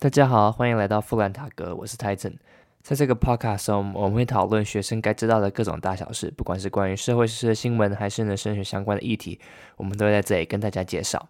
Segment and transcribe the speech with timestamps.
[0.00, 2.34] 大家好，欢迎来到富兰塔格，我是 Titan。
[2.82, 9.40] 在这个 podcast 中，我们会讨论学生该知道的各种大小事，不管是关于社会事的新闻，还是呢升学相关的议题，
[9.76, 11.28] 我们都会在这里跟大家介绍。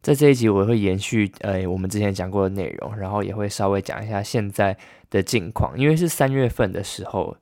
[0.00, 4.74] 在这一集，我会延续呃我们之前讲过的内容，然后也会稍微讲一下现在
[5.10, 7.36] 的近况，因为是三月份的时候。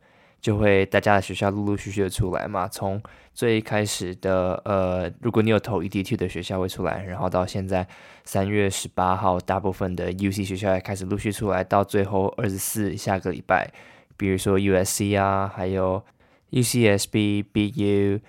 [0.46, 3.02] 就会大家的学校陆陆续续的出来嘛，从
[3.34, 7.84] 最开始的呃，如果你有投 EDT 的学校会出来，然后到现在
[8.22, 13.68] 三月十八号，大部分的 UC 学校也开始陆续出来，到最后二十四下个礼拜，
[14.16, 16.00] 比如说 USC 啊，还有
[16.52, 18.20] UCSB、BU、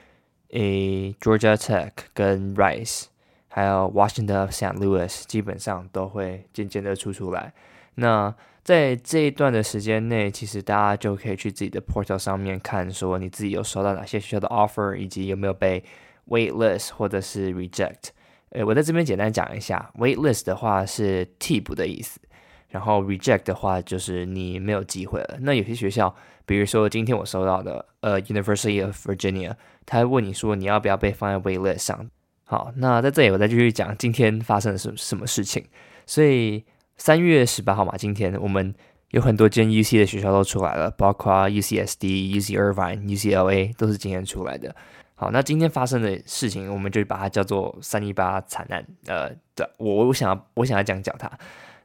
[0.53, 3.03] A Georgia Tech 跟 Rice，
[3.47, 4.73] 还有 Washington、St.
[4.79, 7.53] Louis，基本上都会渐渐的出出来。
[7.99, 8.33] 那
[8.63, 15.83] 在这一段的时间内，其实大家就可以去自己的 portal 上面看，说你自己有收到哪些学校的 offer，以及有没有被
[16.27, 18.09] waitlist 或者是 reject。
[18.49, 22.19] 呃，我在这边简单讲一下，waitlist 的话是替补的意思，
[22.67, 25.37] 然后 reject 的话就是你没有机会了。
[25.39, 26.13] 那有些学校，
[26.45, 29.55] 比如说今天我收到的，呃，University of Virginia，
[29.85, 32.09] 他会问你说你要不要被放在 waitlist 上。
[32.43, 35.65] 好，那在这里我再继续讲今天发生了什什么事情，
[36.05, 36.65] 所以。
[36.97, 38.73] 三月十八号嘛，今天我们
[39.11, 44.75] 有很多间 UC 的学校都出来了，包括 UCSD、UC Irvine、UCLA 都是今天出来的。
[45.15, 48.85] 好，那今天发生的事情，我们就把它叫做三一八惨案。
[49.05, 49.31] 呃，
[49.77, 51.31] 我我想要我想要讲讲它。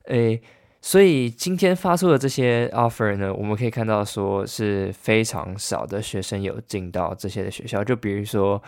[0.06, 0.40] 诶，
[0.80, 7.84] 所以今天发出的这些 offer 呢，我们可以看到说是非常少的学生有进到这些的学校。
[7.84, 8.62] 就比如说，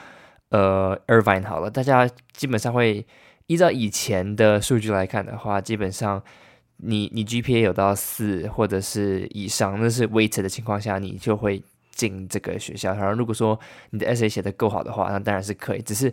[0.50, 3.06] 呃，Irvine 好了，大家基本上会。
[3.46, 6.22] 依照以前的数据来看的话，基本上
[6.78, 12.94] 你你 GPA 有到四或者是以上，那是 wait 的情况下，你就会进这个学校。
[12.94, 13.58] 然后如果说
[13.90, 15.82] 你的 SA 写的够好的话，那当然是可以。
[15.82, 16.12] 只是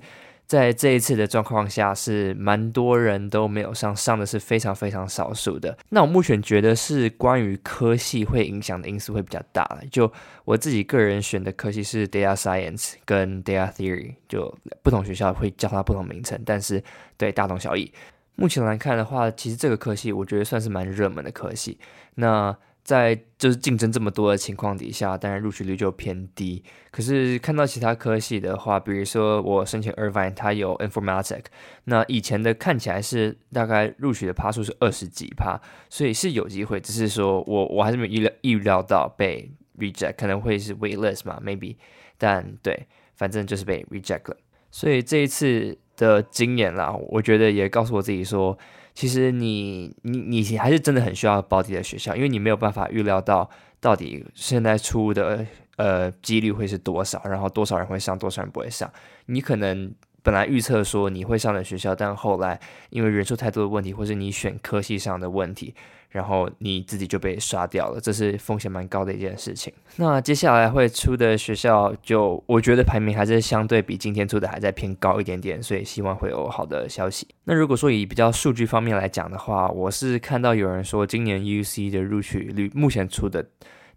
[0.51, 5.77] 在这一次的状况下，是蛮多人都没有上，上的是非常非常少数的。
[5.87, 9.79] 那我目前觉得是关于科系会影响的因素会比较大。
[9.89, 10.11] 就
[10.43, 14.53] 我自己个人选的科系是 Data Science 跟 Data Theory，就
[14.83, 16.83] 不同学校会叫它不同名称，但是
[17.15, 17.89] 对大同小异。
[18.35, 21.79] 目前来看的话，其实这个科系我觉得算是蛮热门的科系。
[22.15, 22.53] 那
[22.83, 26.63] 在就是竞争这么多的情况底下，当然录取率就偏低。
[26.89, 31.43] 可是看到其他科系的话，比如说我申请 Irvine，它有 Informatic，
[31.85, 36.79] 那以前的看起来是大概录取的趴数是二十几趴，所以是有机会。
[36.79, 41.75] 只是说我我还是没有预料预料到被 reject，可能会是 waitlist 嘛，maybe。
[42.17, 44.37] 但对，反正就是被 reject 了。
[44.71, 48.57] 所以这一次的经验啦，我觉得也告诉我自己说。
[48.93, 55.45] 其实你你你还是真的很需要保底的学校，因为你没有办法预料到到底现在出的
[55.77, 58.91] 呃几率会是多少，然后多少人会上，多少人不会上。
[59.25, 59.91] 你可能
[60.23, 62.59] 本来预测说你会上的学校，但后来
[62.89, 65.73] 因为人数太多的问题，或是你选科系上的问题。
[66.11, 69.71] 然后你自己就被刷掉了，这是风险蛮高的一件事情。
[69.95, 77.25] 那接下来会出的学校，就我觉得排名还是相对比今天出的还在偏高一点点，所以希望会有好的消息。
[77.45, 83.45] 那如果说以比较数据方面来讲的话，我是看到有人说今年 UC 的录取率目前出的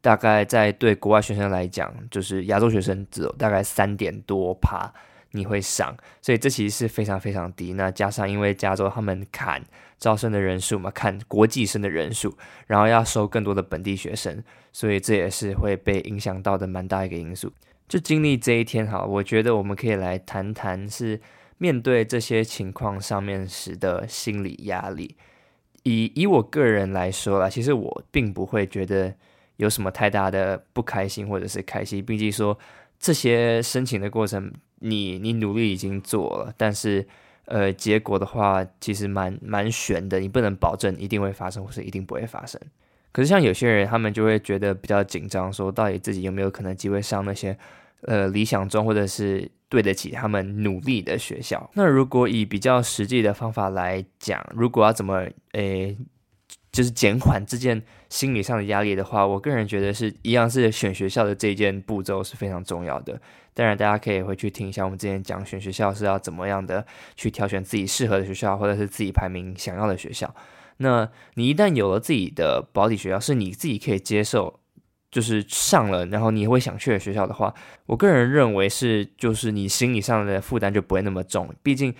[0.00, 4.88] 大概在对国外学生来讲，就是亚洲学生只有大概三点多趴。
[5.34, 7.72] 你会上，所以这其实是非常非常低。
[7.72, 9.60] 那加上因为加州他们砍
[9.98, 12.36] 招生的人数嘛，砍国际生的人数，
[12.68, 14.42] 然后要收更多的本地学生，
[14.72, 17.52] 所以这也是会被影响到的蛮大一个因素。
[17.88, 21.20] 就经历这一天哈，我觉得我们可以来谈谈是
[21.58, 25.16] 面对这些情况上面时的心理压力。
[25.82, 29.12] 以以我个人来说啦，其实我并不会觉得
[29.56, 32.56] 有什么太大的不开心或者是开心，毕竟说
[32.98, 34.52] 这些申请的过程。
[34.84, 37.06] 你你努力已经做了，但是
[37.46, 42.60] 呃，结果的话其实蛮蛮悬的，你不能保证一定会发生或是一定不会发生。
[43.10, 47.56] 可是像有些人，他们就会觉得比较紧张，说到底自己有没有可能机会上那些
[48.02, 51.70] 呃理想中或者是对得起他们努力的学校。
[51.74, 55.96] 那如果以比较实际的方法来讲，如果要怎么诶？
[56.72, 63.16] 就是减缓这件心理上的压力的话，我个人觉得是一样是选学校的这一件步骤是非常重要的。
[63.54, 66.84] 当然，大家可以回去听一下我们之前讲选学校是要怎么样的
[67.14, 70.34] 去挑选自己适合的学校，或者是自己排名想要的学校。
[70.78, 74.60] 那你一旦有了自己的保底学校，是你自己可以接受，
[75.10, 77.54] 就是上了，然后你会想去的学校的话，
[77.86, 81.94] 我个人认为是就是你心理上的负担就不会那么重，毕竟。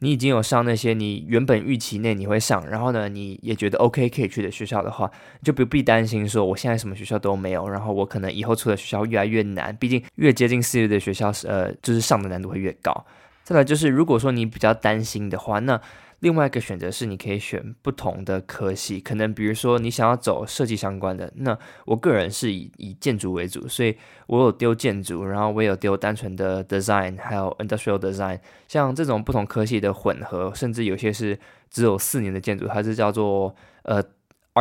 [0.00, 5.10] 你已经有上那些你原本预期内你会上，然后呢，你也觉得 OK 可以去的学校的话，
[5.42, 9.74] 就不必担心说我现在什么学校都没有，然后我可能以后出的学校越来越难。
[9.76, 13.06] 毕竟越接近四月的学校是呃，就是上的难度会越高。
[13.42, 15.80] 再来就是，如果说你比较担心的话，那
[16.20, 31.38] 另外一个选择是，你可以选不同的科系，可能比如说你想要走设计相关的，那我个人是以以建筑为主，所以我有丢建筑，然后我有丢单纯的 design，还有 industrial design，像这种不同科系的混合，甚至有些是
[31.70, 34.02] 只有四年的建筑，它是叫做呃。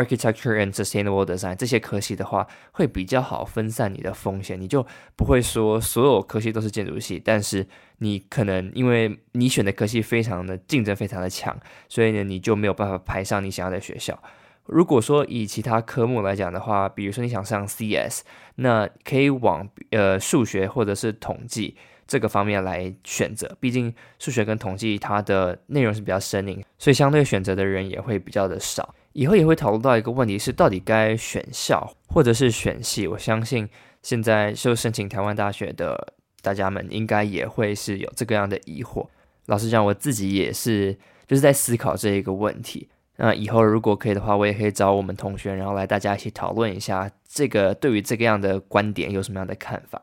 [0.03, 4.85] Architecture and Sustainable Design 这些科系的话，会比较好分散你的风险，你就
[5.15, 7.65] 不会说所有科系都是建筑系，但是
[7.97, 11.57] 你可能因为你选的科系非常的竞争非常的强，
[11.89, 14.21] 所以呢你就没有办法排上你想要的学校。
[14.65, 18.21] 如果说以其他科目来讲的话，比如说你想上 CS，
[18.55, 28.94] 那可以往呃数学或者是统计这个方面来选择，毕竟数学跟统计它的内容是比较生硬，所以相对选择的人也会比较的少。
[29.18, 33.08] 以后也会讨论到一个问题，是到底该选校或者是选系。
[33.08, 33.68] 我相信
[34.04, 39.08] 现在就申请台湾大学的大家们，应该也会是有这个样的疑惑。
[39.48, 40.94] 老实讲，我自己也是
[41.25, 42.90] 就是在思考这一个问题。
[43.16, 50.00] 那以后如果可以的话，我也可以找我们同学，然后来大家一起讨论一下这个对于这个样的观点有什么样的看法。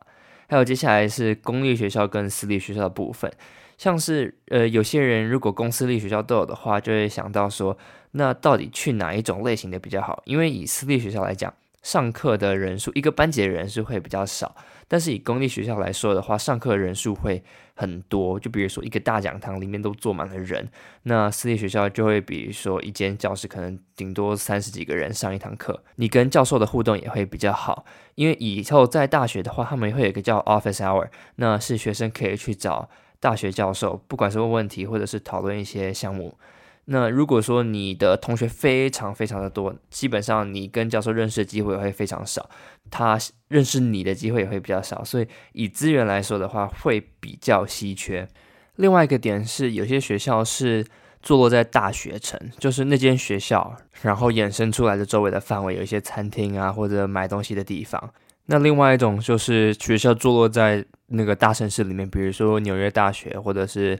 [0.48, 3.32] 还有接下来是公立学校跟私立学校的部分。
[3.76, 7.76] 像是呃，有些人如果公私立学校都有的话，就会想到说，
[8.12, 10.22] 那到底去哪一种类型的比较好？
[10.26, 14.54] 因为以私立学校来讲，上课的人数一个班级的人数会比较少，
[14.88, 17.42] 但是以公立学校来说的话，上课人数会
[17.74, 18.38] 很多。
[18.40, 20.68] 就比如说一个大讲堂里面都坐满了人，
[21.02, 27.84] 那私立学校就会比如说一间教室可能顶多三十几个人上一堂课，你跟教授的互动也会比较好。
[28.14, 32.88] 因为以后在大学的话，他们会有一个叫 office hour，那是学生可以去找。
[33.24, 36.36] 大学教授，不管是问问题或者是讨论一些项目，
[36.84, 42.50] 那如果说你的同学非常非常的多，基本上你跟教授认识的机会会非常少，
[42.90, 43.18] 他
[43.48, 48.28] 认识你的机会也会比较少，所以以资源来说的话，会比较稀缺。
[48.76, 50.84] 另外一个点是，有些学校是
[51.22, 58.12] 坐落在大学城，就是那间学校，然后衍生出来的周围的范围有一些餐厅啊，或者买东西的地方。
[58.46, 63.98] 那另外一种就是学校坐落在那个大城市里面，比如说纽约大学或者是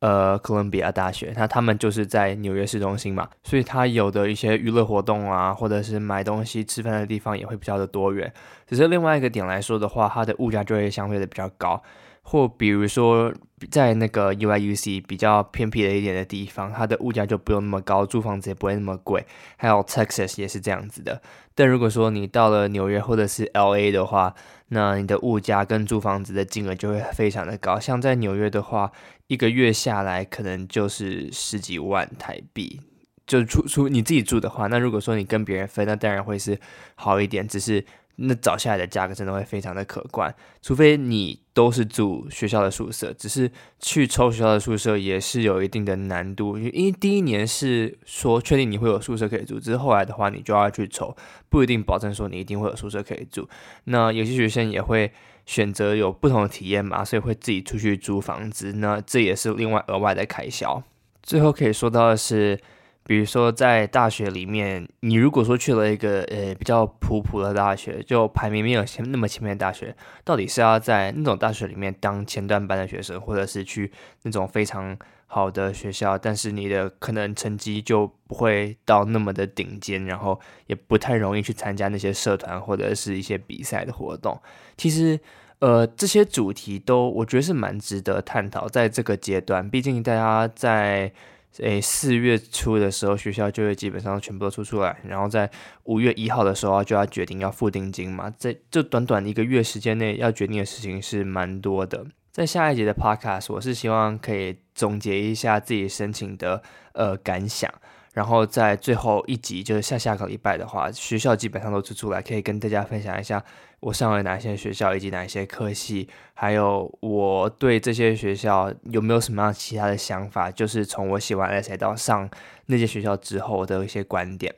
[0.00, 8.32] 呃哥伦比亚大学，那他们就是在纽约市中心嘛，所以他有的一些娱乐活动啊，或者是买东西、吃饭的地方也会比较的多元。
[8.66, 11.80] 只是另外一个点来说的话，它的物价就会相对的比较高。
[12.28, 13.32] 或比如说，
[13.70, 19.24] 在那个 U I U C 比较偏僻的一点的地方，它的物价就不用那么高，租房子也不会那么贵。
[19.56, 21.22] 还有 Texas 也是这样子的。
[21.54, 24.34] 但如果说你到了纽约或者是 L A 的话，
[24.70, 27.78] 那你的物价跟租房子的金额就会非常的高。
[27.78, 28.90] 像在纽约的话，
[29.28, 32.80] 一个月下来可能就是十几万台币，
[33.24, 36.58] 就出出你自己住的话，那如果说你跟别人分，那当然会是
[36.96, 37.84] 好一点，只是。
[38.16, 51.14] 那找下来的价格真的会非常的可观，除非你都是住学校的宿舍，只是去抽学校的宿舍也是有一定的难度，因为第一年是说确定你会有宿舍可以住，只是后来的话你就要去抽，
[51.48, 53.48] 不一定保证说你一定会有宿舍可以住。
[53.84, 55.12] 那有些学生也会
[55.44, 60.82] 选择有不同的体验嘛，所以会自己出去租房子，那这也是另外额外的开销。
[61.22, 62.58] 最后可以说到的是。
[63.06, 69.94] 比如说，在大学里面，你如果说去了一个呃比较普普的大学，就排名没有前那么前面的大学，
[70.24, 73.92] 到底是要在那种大学里面当前段班的学生，或者是去
[74.22, 74.98] 那种非常
[75.28, 84.36] 好的学校，但是你的可能成绩就不会到那么的顶尖，然后也不太容易去参加那些社团或者是一些比赛的活动。
[84.76, 85.20] 其实，
[85.60, 91.12] 呃，这些主题都我觉得是蛮值得探讨，在这个阶段，毕竟大家在。
[91.58, 95.50] 诶，四月初的时候，学校就会基本上全部都出出来，然后在
[95.84, 98.30] 五月一号的时候就要决定要付定金嘛。
[98.36, 102.04] 在这短短一个月时间内要决定的事情是蛮多的。
[102.30, 106.62] 在下一节的 Podcast，我是希望可以总结一下自己申请的
[106.92, 107.72] 呃感想。
[108.16, 113.44] 然后在最后一集，就是下下个礼拜的话，学校基本上都出出来，可以跟大家分享一下
[113.80, 122.26] 我上了哪些学校，以及哪一些科系，还有我对这些学校有没有什么样其他的想法，就是从我写完 essay 到上
[122.64, 124.54] 那些学校之后的一些观点。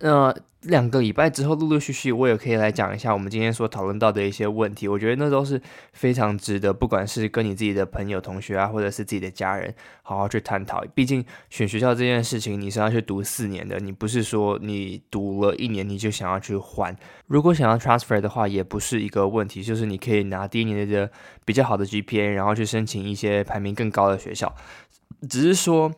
[0.00, 4.86] 那两个礼拜之后，陆陆续续我也可以来讲一下我们今天所讨论到的一些问题。
[4.86, 5.60] 我觉得那都是
[5.92, 10.84] 非常值得，不管是跟你自己的朋友、同学啊，或者是自己的家人，好好去探讨。
[10.94, 16.96] 毕竟选学校这件事情，你是要去读四年的，你不是说你读了一年你就想要去换。
[17.26, 21.10] 如果想要 transfer 的话，也不是一个问题，就是你可以拿第一年的
[21.44, 24.54] 比较好的 GPA，然后去申请一些排名更高的学校。
[25.28, 25.92] 只是说，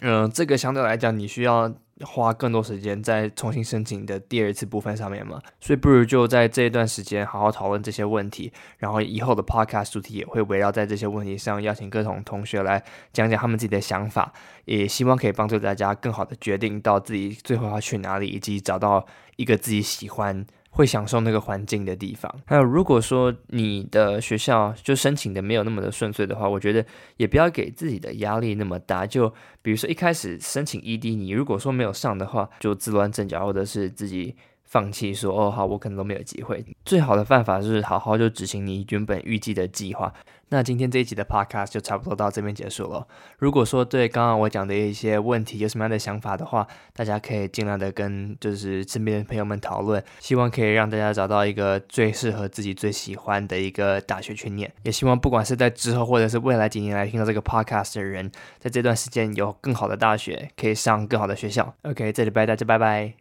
[0.00, 1.74] 嗯，这个相对来讲，你需要。
[2.04, 14.32] 花更多时间在重新申请的第二次部分上面嘛，所以不如就在这一段时间好好讨论这些问题，然后以后的 podcast 主题也会围绕在这些问题上，邀请各种同学来讲讲他们自己的想法，
[14.64, 19.04] 也希望可以帮助大家更好的决定到自己最后要去哪里，以及找到
[19.36, 20.46] 一个自己喜欢。
[20.70, 22.32] 会享受那个环境的地方。
[22.46, 26.84] 还有，如果说你的学校就申请的没有那么的顺遂的话，我觉得
[27.16, 29.06] 也不要给自己的压力那么大。
[29.06, 29.32] 就
[29.62, 34.36] 比如说一开始申请 ED，你如果说没有上的话，就自乱阵脚，或者是自己。
[34.70, 36.62] 放弃说哦好，我可能都没有机会。
[36.84, 40.12] 最好的办法是好好就执行你原本预计的计划。
[40.50, 43.06] 那今天这一集的 podcast 就差不多到这边结束了。
[43.38, 54.72] 如果说对刚刚我讲的一些问题有什么样的想法的话，大家可以尽量的跟就是身边的朋友们讨论，希望可以让大家找到一个最适合自己、最喜欢的一个大学去念。
[54.82, 61.74] 也希望不管是在之后或者是未来几年来听到这个 podcast 的人，在这段时间有更好的大学，可以上更好的学校。
[61.82, 63.14] OK，这里拜大家拜拜。